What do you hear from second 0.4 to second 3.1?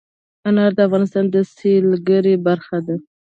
انار د افغانستان د سیلګرۍ برخه ده.